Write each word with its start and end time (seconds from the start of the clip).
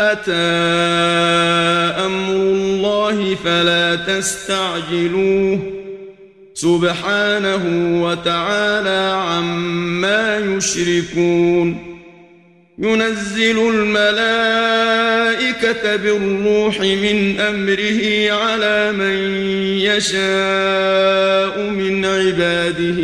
أتى 0.00 0.32
أمر 2.06 2.32
الله 2.34 3.34
فلا 3.44 3.96
تستعجلوه. 3.96 5.58
سبحانه 6.54 7.64
وتعالى 8.04 9.12
عما 9.16 10.38
يشركون. 10.38 11.90
ينزل 12.78 13.58
الملائكة 13.68 15.00
بالروح 15.96 16.80
من 16.80 17.40
أمره 17.40 18.32
على 18.32 18.92
من 18.92 19.16
يشاء 19.80 21.70
من 21.70 22.04
عباده 22.04 23.00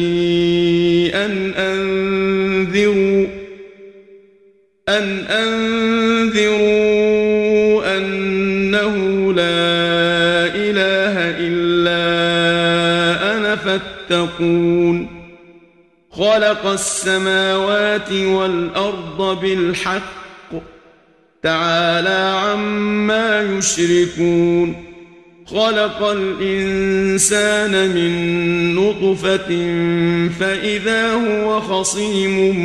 أن 1.25 1.55
أنذروا 1.57 3.27
أن 4.89 5.19
أنذروا 5.19 5.76
فاتقون 14.37 15.09
خلق 16.11 16.67
السماوات 16.67 18.13
والأرض 18.13 19.41
بالحق 19.41 20.03
تعالى 21.43 22.41
عما 22.43 23.43
يشركون 23.43 24.85
خلق 25.47 26.03
الإنسان 26.03 27.91
من 27.91 28.75
نطفة 28.75 29.49
فإذا 30.41 31.13
هو 31.13 31.61
خصيم 31.61 32.57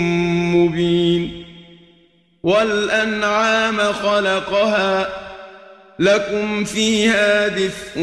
مبين 0.56 1.46
والأنعام 2.44 3.78
خلقها 3.78 5.10
لكم 6.00 6.64
فيها 6.64 7.48
دفء 7.48 8.00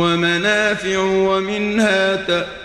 ومنافع 0.00 0.98
ومنها 0.98 2.16
تأكلون 2.16 2.55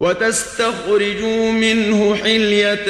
وتستخرجوا 0.00 1.52
منه 1.52 2.14
حلية 2.14 2.86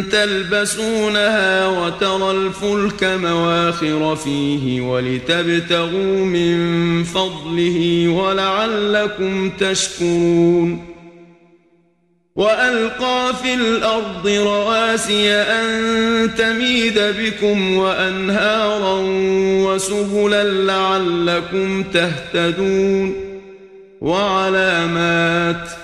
تلبسونها 0.00 1.66
وترى 1.66 2.30
الفلك 2.30 3.04
مواخر 3.04 4.16
فيه 4.16 4.80
ولتبتغوا 4.80 6.24
من 6.24 7.04
فضله 7.04 8.08
ولعلكم 8.08 9.50
تشكرون. 9.50 10.94
وألقى 12.36 13.34
في 13.42 13.54
الأرض 13.54 14.28
رواسي 14.28 15.32
أن 15.32 16.34
تميد 16.34 16.98
بكم 16.98 17.76
وأنهارا 17.76 19.00
وسبلا 19.66 20.44
لعلكم 20.44 21.82
تهتدون. 21.82 23.14
وعلامات 24.00 25.68
ۖ 25.68 25.83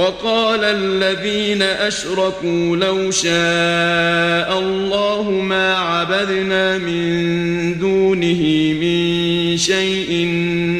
وقال 0.00 0.64
الذين 0.64 1.62
أشركوا 1.62 2.76
لو 2.76 3.10
شاء 3.10 4.58
الله 4.58 5.30
ما 5.30 5.74
عبدنا 5.74 6.78
من 6.78 7.78
دونه 7.78 8.72
من 8.80 9.56
شيء 9.56 10.26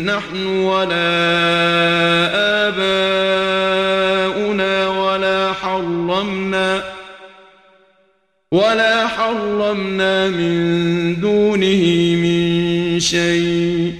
نحن 0.05 0.47
ولا 0.47 1.11
آباؤنا 4.29 4.89
ولا 4.89 5.53
حرمنا 5.53 6.83
ولا 8.53 9.07
حرمنا 9.07 10.29
من 10.29 11.21
دونه 11.21 12.17
من 12.17 13.01
شيء 13.01 14.00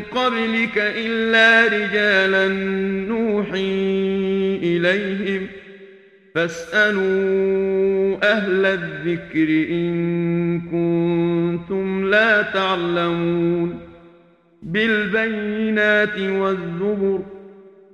قبلك 0.00 0.72
إلا 0.76 1.64
رجالا 1.64 2.48
نوحي 3.08 4.58
إليهم. 4.62 5.46
فاسألوا 6.34 8.16
أهل 8.32 8.66
الذكر 8.66 9.48
إن 9.70 10.60
كنتم 10.60 12.10
لا 12.10 12.42
تعلمون. 12.42 13.80
بالبينات 14.62 16.18
والزبر 16.18 17.37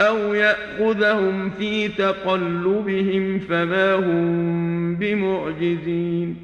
أو 0.00 0.34
يأخذهم 0.34 1.50
في 1.50 1.88
تقلبهم 1.88 3.38
فما 3.38 3.94
هم 3.94 4.96
بمعجزين 4.96 6.36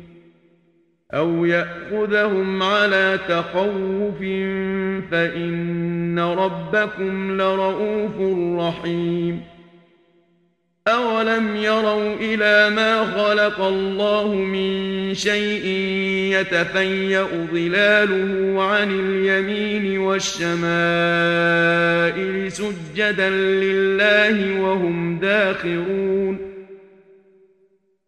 أو 1.15 1.45
يأخذهم 1.45 2.63
على 2.63 3.19
تخوف 3.29 4.19
فإن 5.11 6.19
ربكم 6.19 7.41
لرؤوف 7.41 8.15
رحيم 8.61 9.41
أولم 10.91 11.57
يروا 11.57 12.15
إلى 12.21 12.75
ما 12.75 13.05
خلق 13.05 13.61
الله 13.61 14.35
من 14.35 15.15
شيء 15.15 15.67
يتفيأ 16.41 17.27
ظلاله 17.53 18.63
عن 18.63 19.01
اليمين 19.01 19.99
والشمائل 19.99 20.61
سجدا 22.53 23.31
لله 23.31 24.61
وهم 24.61 25.19
داخرون 25.19 26.51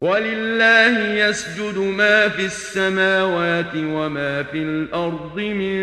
ولله 0.01 1.15
يسجد 1.15 1.79
ما 1.79 2.29
في 2.29 2.45
السماوات 2.45 3.75
وما 3.77 4.43
في 4.43 4.59
الأرض 4.59 5.41
من 5.41 5.83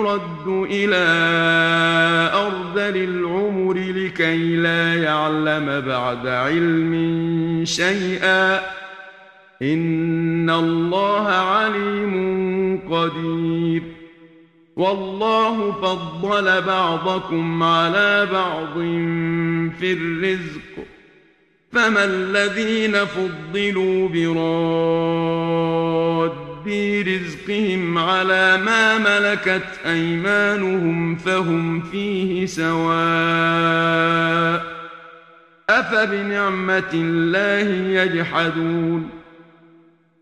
يرد 0.00 0.68
إلى 0.70 1.06
أرذل 2.34 2.96
العمر 2.96 3.74
لكي 3.74 4.56
لا 4.56 4.94
يعلم 4.94 5.80
بعد 5.86 6.26
علم 6.26 6.94
شيئا. 7.64 8.60
إن 9.62 10.50
الله 10.50 11.28
عليم 11.28 12.80
قدير. 12.90 13.82
والله 14.76 15.72
فضل 15.72 16.62
بعضكم 16.62 17.62
على 17.62 18.28
بعض 18.32 18.74
في 19.80 19.92
الرزق. 19.92 20.84
فما 21.72 22.04
الذين 22.04 23.04
فضلوا 23.04 24.08
براد 24.08 25.30
ربي 26.60 27.02
رزقهم 27.02 27.98
على 27.98 28.56
ما 28.56 28.98
ملكت 28.98 29.80
أيمانهم 29.86 31.16
فهم 31.16 31.80
فيه 31.82 32.46
سواء 32.46 33.80
أفبنعمة 35.70 36.90
الله 36.94 38.00
يجحدون 38.02 39.10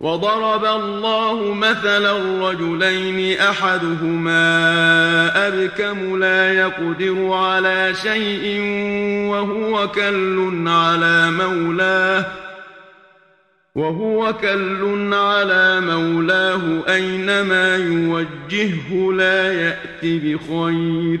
وضرب 0.00 0.64
الله 0.64 1.54
مثلا 1.54 2.12
رجلين 2.50 3.38
أحدهما 3.38 4.38
أبكم 5.48 6.18
لا 6.18 6.52
يقدر 6.52 7.32
على 7.32 7.94
شيء 7.94 8.60
وهو 9.30 9.88
كل 9.88 10.64
على 10.66 11.30
مولاه 11.30 12.26
وهو 13.74 14.32
كل 14.32 15.14
على 15.14 15.80
مولاه 15.80 16.62
أينما 16.88 17.76
يوجهه 17.76 19.12
لا 19.12 19.52
يات 19.52 20.02
بخير 20.02 21.20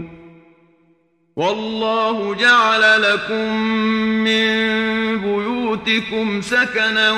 والله 1.35 2.35
جعل 2.35 3.01
لكم 3.01 3.57
من 4.23 4.71
بيوتكم 5.21 6.41
سكنا 6.41 7.11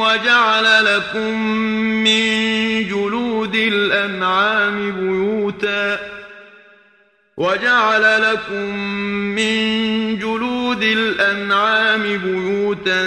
وجعل 0.00 0.84
لكم 0.84 1.40
من 2.04 2.26
جلود 2.88 3.54
الأنعام 3.54 4.92
بيوتا 4.92 6.15
وجعل 7.36 8.22
لكم 8.22 8.76
من 9.36 10.18
جلود 10.18 10.82
الأنعام 10.82 12.02
بيوتا 12.02 13.02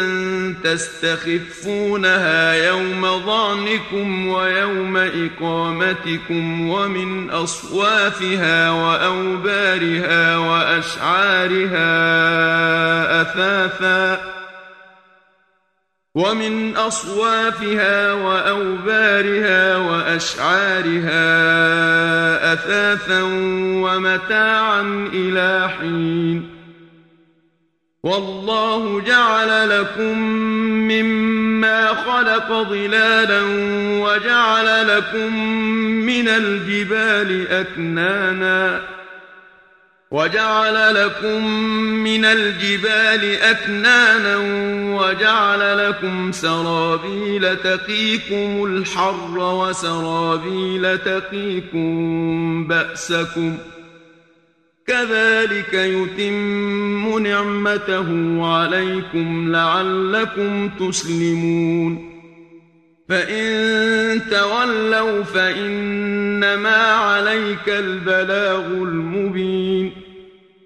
تستخفونها 0.63 2.53
يوم 2.67 3.01
ظعنكم 3.25 4.27
ويوم 4.27 4.97
إقامتكم 4.97 6.69
ومن 6.69 7.29
أصوافها 7.29 8.71
وأوبارها 8.71 10.37
وأشعارها 10.37 11.91
أثاثا 13.21 14.38
ومن 16.15 16.75
أصوافها 16.75 18.13
وأوبارها 18.13 19.77
وأشعارها 19.77 21.13
أثاثا 22.53 23.21
ومتاعا 23.83 25.09
إلى 25.13 25.69
حين. 25.79 26.49
والله 28.03 29.01
جعل 29.01 29.79
لكم 29.79 30.19
مما 30.87 31.87
خلق 31.87 32.47
ظلالا 32.69 33.41
وجعل 34.01 34.97
لكم 34.97 35.35
من 36.05 36.27
الجبال 36.27 37.47
أكنانا. 37.47 38.98
وجعل 40.11 40.95
لكم 40.95 41.45
من 42.03 42.25
الجبال 42.25 43.41
أكنانا 43.41 44.37
وجعل 44.99 45.89
لكم 45.89 46.31
سرابيل 46.31 47.57
تقيكم 47.57 48.65
الحر 48.65 49.37
وسرابيل 49.37 50.97
تقيكم 50.97 52.67
بأسكم 52.67 53.57
كذلك 54.87 55.73
يتم 55.73 57.19
نعمته 57.19 58.39
عليكم 58.45 59.51
لعلكم 59.51 60.69
تسلمون 60.69 62.09
فإن 63.09 64.21
تولوا 64.31 65.23
فإنما 65.23 66.77
عليك 66.77 67.69
البلاغ 67.69 68.65
المبين 68.65 69.98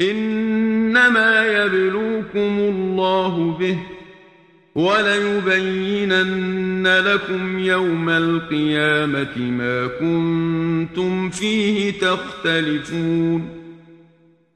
إنما 0.00 1.46
يبلوكم 1.46 2.58
الله 2.58 3.56
به 3.60 3.78
وليبينن 4.74 6.46
لكم 6.86 7.58
يوم 7.58 8.08
القيامة 8.08 9.38
ما 9.38 9.86
كنتم 9.86 11.30
فيه 11.30 11.92
تختلفون 12.00 13.55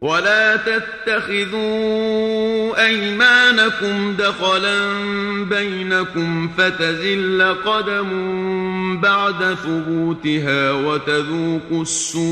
ولا 0.00 0.56
تتخذوا 0.56 1.56
أيمانكم 2.86 4.16
دخلا 4.18 4.78
بينكم 5.44 6.48
فتزل 6.48 7.54
قدم 7.64 9.00
بعد 9.00 9.54
ثبوتها 9.54 10.72
وتذوقوا 10.72 11.82
السوء 11.82 12.26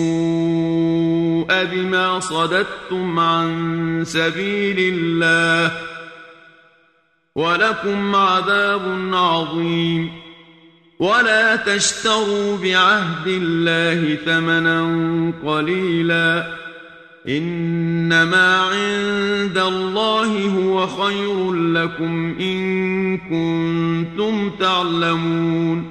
بما 1.65 2.21
صددتم 2.21 3.19
عن 3.19 4.03
سبيل 4.07 4.95
الله 4.95 5.73
ولكم 7.35 8.17
عذاب 8.17 9.11
عظيم 9.13 10.13
ولا 10.99 11.57
تشتروا 11.57 12.57
بعهد 12.57 13.27
الله 13.27 14.19
ثمنا 14.27 15.33
قليلاً 15.45 16.64
إنما 17.29 18.59
عند 18.59 19.59
الله 19.59 20.49
هو 20.49 20.87
خير 20.87 21.53
لكم 21.53 22.35
إن 22.41 23.19
كنتم 23.19 24.51
تعلمون. 24.61 25.91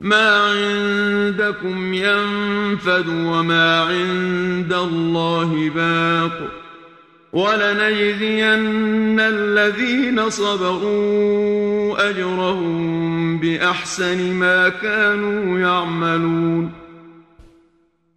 ما 0.00 0.30
عندكم 0.30 1.94
ينفد 1.94 3.08
وما 3.08 3.80
عند 3.80 4.72
الله 4.72 5.70
باق. 5.74 6.50
ولنجزين 7.32 9.20
الذين 9.20 10.30
صبروا 10.30 12.10
أجرهم 12.10 13.38
بأحسن 13.38 14.32
ما 14.32 14.68
كانوا 14.68 15.58
يعملون. 15.58 16.85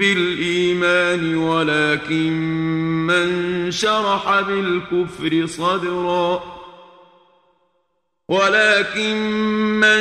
بالإيمان 0.00 1.36
ولكن 1.36 2.32
من 3.06 3.70
شرح 3.70 4.40
بالكفر 4.40 5.46
صدرا. 5.46 6.42
ولكن 8.28 9.16
من 9.80 10.00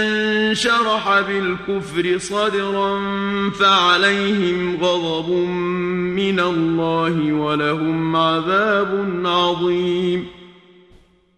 شرح 0.56 1.20
بالكفر 1.20 2.18
صدرا 2.18 3.00
فعليهم 3.50 4.78
غضب 4.84 5.30
من 6.20 6.40
الله 6.40 7.34
ولهم 7.34 8.16
عذاب 8.16 9.22
عظيم. 9.26 10.39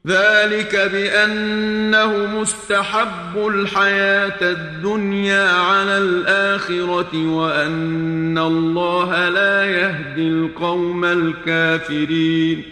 ذلك 0.08 0.76
بأنه 0.94 2.40
مستحب 2.42 3.48
الحياة 3.48 4.42
الدنيا 4.42 5.52
على 5.52 5.98
الآخرة 5.98 7.34
وأن 7.36 8.38
الله 8.38 9.30
لا 9.30 9.66
يهدي 9.66 10.28
القوم 10.28 11.06
الكافرين. 11.06 12.64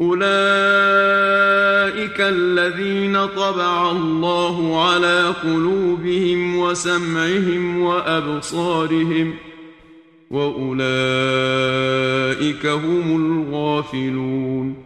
أولئك 0.00 0.26
الذين 2.20 3.26
طبع 3.26 3.90
الله 3.90 4.86
على 4.90 5.34
قلوبهم 5.42 6.58
وسمعهم 6.58 7.82
وأبصارهم 7.82 9.34
وأولئك 10.30 10.76
هم 12.66 13.16
الغافلون. 13.16 14.85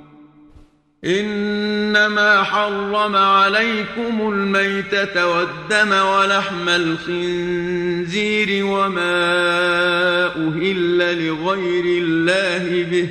إنما 1.05 2.43
حرم 2.43 3.15
عليكم 3.15 4.33
الميتة 4.33 5.27
والدم 5.27 5.91
ولحم 5.91 6.69
الخنزير 6.69 8.65
وما 8.65 10.25
أهل 10.25 11.27
لغير 11.27 12.03
الله 12.03 12.83
به 12.91 13.09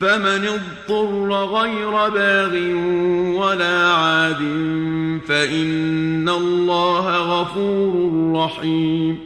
فمن 0.00 0.48
اضطر 0.48 1.44
غير 1.44 2.08
باغ 2.08 2.56
ولا 3.40 3.86
عاد 3.86 4.42
فإن 5.28 6.28
الله 6.28 7.16
غفور 7.16 8.32
رحيم 8.34 9.25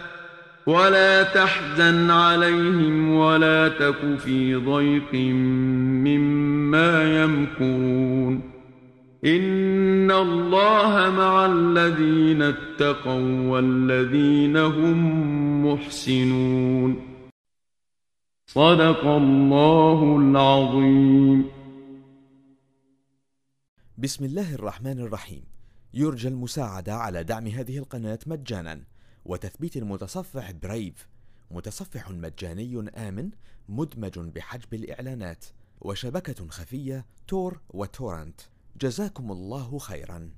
ولا 0.67 1.23
تحزن 1.23 2.11
عليهم 2.11 3.11
ولا 3.11 3.67
تك 3.67 4.19
في 4.19 4.55
ضيق 4.55 5.13
مما 6.05 7.23
يمكرون. 7.23 8.51
إن 9.25 10.11
الله 10.11 11.09
مع 11.09 11.45
الذين 11.45 12.41
اتقوا 12.41 13.49
والذين 13.49 14.57
هم 14.57 14.99
محسنون. 15.65 16.95
صدق 18.47 19.05
الله 19.05 20.17
العظيم. 20.17 21.45
بسم 23.97 24.25
الله 24.25 24.55
الرحمن 24.55 24.99
الرحيم. 24.99 25.43
يرجى 25.93 26.27
المساعدة 26.27 26.93
على 26.93 27.23
دعم 27.23 27.47
هذه 27.47 27.77
القناة 27.77 28.19
مجانا. 28.27 28.79
وتثبيت 29.25 29.77
المتصفح 29.77 30.51
برايف 30.51 31.07
متصفح 31.51 32.11
مجاني 32.11 32.89
آمن 32.95 33.29
مدمج 33.69 34.19
بحجب 34.19 34.73
الإعلانات 34.73 35.45
وشبكة 35.81 36.47
خفية 36.47 37.05
تور 37.27 37.61
وتورنت 37.69 38.41
جزاكم 38.81 39.31
الله 39.31 39.79
خيرا. 39.79 40.31